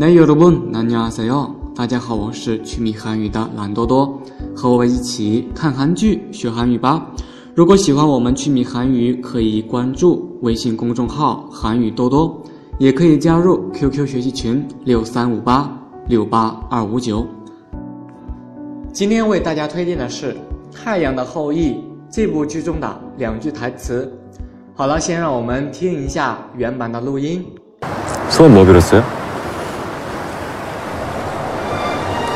[0.00, 1.74] 네 여러분 안녕하세요.
[1.76, 4.18] 大家好，我是趣米韩语的懒多多，
[4.56, 7.06] 和我一起看韩剧学韩语吧。
[7.54, 12.42] 如果喜欢我们趣米韩语，可以关注微信公众号韩语多多，
[12.78, 15.70] 也可以加入 QQ 学习群六三五八
[16.08, 17.26] 六八二五九。
[18.94, 20.32] 今天为大家推荐的是《
[20.74, 21.72] 太阳的后裔》
[22.10, 24.10] 这部剧中的两句台词。
[24.74, 27.44] 好了，先让我们听一下原版的录音。
[28.30, 29.02] 소원뭐빌었어요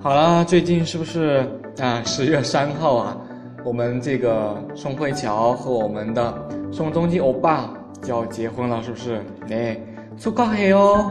[0.00, 1.44] 好啦，最近是不是
[1.80, 2.00] 啊？
[2.04, 3.16] 十、月三号啊，
[3.64, 6.32] 我们这个宋慧乔和我们的
[6.70, 9.20] 宋仲基欧巴就要结婚了，是不是？
[9.50, 9.76] 哎，
[10.16, 11.10] 出告黑哦。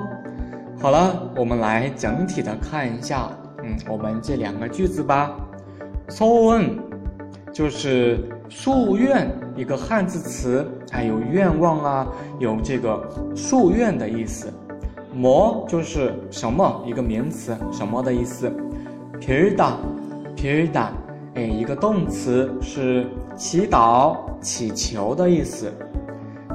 [0.80, 3.30] 好了，我们来整体的看一下，
[3.62, 5.36] 嗯，我们这两个句子吧。
[6.08, 6.80] 소원
[7.52, 8.18] 就是
[8.50, 12.08] 夙愿，一个汉字词，还有愿望啊，
[12.40, 14.48] 有这个夙愿的意思。
[15.14, 18.50] 么就是什么一个名词，什么的意思。
[19.21, 20.89] 빌다빌다
[21.35, 25.73] 哎，一个动词是祈祷、祈求的意思。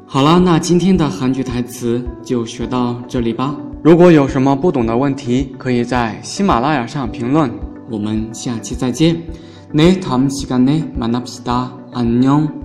[0.06, 3.56] 好了，那今天的韩剧台词就学到这里吧。
[3.83, 7.50] 如果有什么不懂的问题，可以在喜马拉雅上评论。
[7.91, 9.16] 我们下期再见。
[9.72, 12.65] 네다음시간에만납시다 안녕